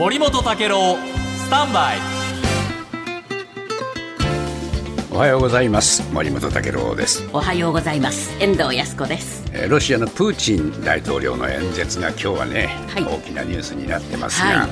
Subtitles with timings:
[0.00, 1.98] 森本武郎スタンバイ。
[5.12, 6.10] おはようございます。
[6.14, 7.28] 森本武郎です。
[7.34, 8.34] おはようございます。
[8.42, 9.44] 遠藤康子です。
[9.52, 13.04] えーロシアのプーチン大統領の演説が今日はね、はい。
[13.04, 14.70] 大きなニュースになってますが、はい。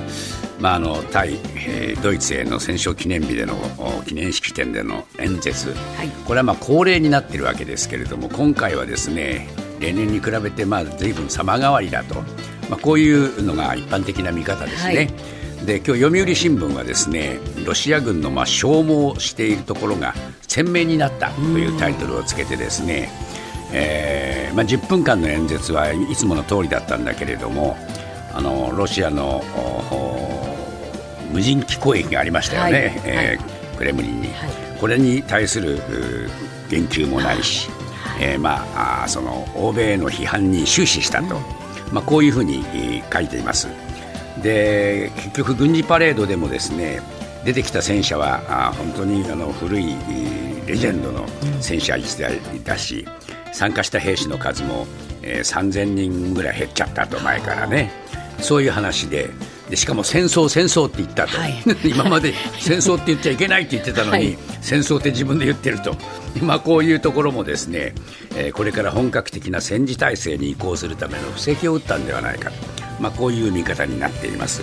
[0.61, 5.75] まあ、あの対、えードイツへの戦勝記念日でのお記念式典での演説、い。
[6.27, 9.47] これはまあ恒例になっているわけですけれども今回はですね
[9.81, 12.17] 例年に比べてまあ随分様変わりだと、
[12.69, 14.95] まあ、こういうのが一般的な見方ですね。
[14.97, 15.07] はい。
[15.67, 20.15] で今日読売新聞はですねロシア軍のまあ消耗しているところが
[20.47, 23.11] 鮮明になったというタイトルをつけてですね、
[23.73, 27.77] えーまあ、10分間の演説はいつもの通りだったんだけれども
[28.33, 29.43] あのロシアの
[31.33, 33.03] 無人機攻撃がありましたよね、はい。
[33.05, 34.51] えークレムリンに、はい。
[34.81, 35.81] これに対するう
[36.69, 37.71] 言及もないし、
[38.21, 38.67] えーま
[39.05, 41.37] あ、その欧米への批判に終始したと、
[41.93, 43.69] まあ、こういうふうにえー書いています。
[44.43, 47.01] で結局、軍事パレードでもですね
[47.45, 51.25] 出てきた戦車はあ本当にあの古いえーレジェンドの
[51.61, 53.07] 戦車一台だし
[53.53, 54.87] 参加した兵士の数も、
[55.23, 57.91] えー3000人ぐらい減っちゃったと前からね。
[58.41, 59.31] そういう話で
[59.69, 61.63] でしかも戦争、戦争って言ったと、はい。
[61.85, 64.39] 今まで戦争って言っちゃいけないって言ってたのに、はい。
[64.63, 65.97] 戦争って自分で言ってると、
[66.41, 67.95] まあ、こういうところもですね、
[68.35, 72.51] えーこれから本格的な戦時体制に移行するための布石を打ったんではないか、
[73.01, 74.63] まあ、こういう見方になっています。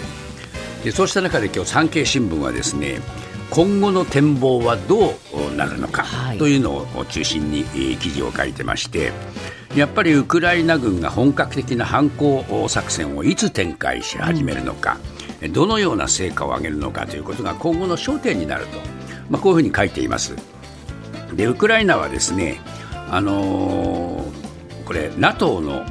[0.83, 2.99] でそうした中で今日産経新聞はですね
[3.49, 5.17] 今後の展望はど
[5.51, 6.37] うなるのかはい。
[6.37, 9.11] というのを中心にえー記事を書いてまして
[9.75, 14.97] やっぱりウクライナ軍が本格的な反攻作戦をいつ展開し始めるのか、
[15.51, 18.79] どのような成果を上げるのかということが今後の焦点になると、
[19.29, 20.35] まあ、こういうふうに書いています。
[21.33, 22.61] でウクライナはですね、
[23.09, 24.45] あのー
[24.85, 25.83] これ NATO の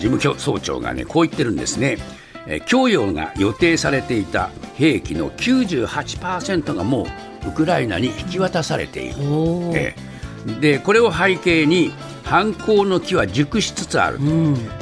[0.00, 1.98] 事務総長がねこう言ってるんですね、
[2.46, 7.06] えー供与が予定されていた兵器の98%がも
[7.44, 9.94] うウクライナに引き渡されている、
[10.60, 11.92] でこれを背景に
[12.24, 14.18] 反攻の機は熟しつつある、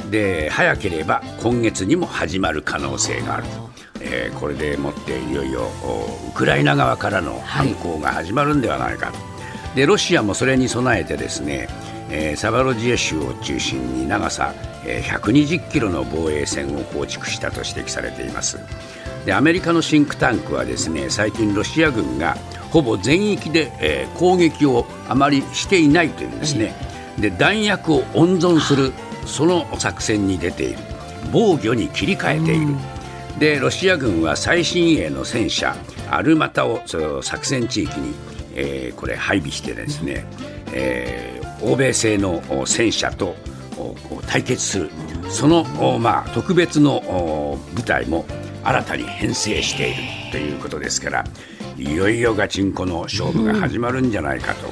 [0.09, 3.69] で早ければ今月にも始まる可能性があると、
[3.99, 9.17] えーこれでもっていよいよおウクライナ側からの反攻が始まるんではないかと、
[9.75, 11.67] でロシアもそれに備えてですね、
[12.09, 14.53] えーサバロジエ州を中心に長さ、
[14.85, 18.59] えー120キロの防衛線を構築したと指摘されています。
[19.25, 22.37] でアメリカのシンクタンクはですね最近ロシア軍が
[22.71, 26.73] ほぼ全域で、えー攻撃をあまりしていないというんですね、
[27.21, 28.91] で弾薬を温存する
[29.25, 30.79] その作戦に出ている。
[31.31, 32.75] 防御に切り替えている、
[33.39, 35.75] でロシア軍は最新鋭の戦車
[36.09, 36.81] アルマタを
[37.21, 38.13] 作戦地域に、
[38.55, 40.25] えーこれ配備してですね、
[40.73, 43.35] えー欧米製の戦車と
[44.27, 44.89] 対決する。
[45.29, 45.63] その
[45.99, 48.25] まあ特別の部隊も
[48.63, 49.97] 新たに編成している
[50.31, 51.25] ということですから
[51.77, 54.71] いよいよガチンコの勝負が始まるんじゃないかと、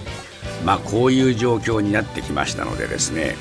[0.66, 3.36] まあ、こういう状況になってきましたのでですね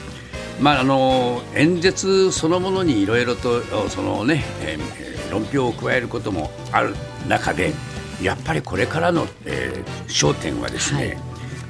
[0.60, 6.94] まあ、あの演説そのものにいろいろとおその、ねえー論評を加えることもある
[7.28, 7.74] 中で
[8.22, 11.18] やっぱりこれからの、えー焦点はですね、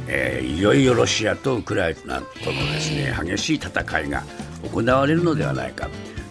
[0.07, 4.23] えーいよいよロシアとウクライナとのですね激しい戦いが
[4.73, 5.89] 行われるのではないか。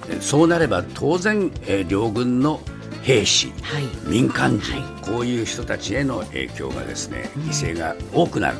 [0.09, 2.61] えーそうなれば当然、えー両軍の
[3.03, 3.83] 兵士、はい。
[4.09, 8.57] 民間人、こういう人たちへの影響がですね犠牲が多くなる、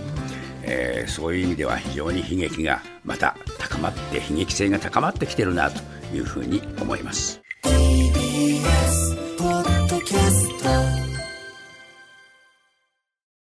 [0.67, 5.81] えーそういう意味では非常に悲劇がまた高まって悲劇性が高まってきてるなと
[6.13, 7.41] いうふうに思います。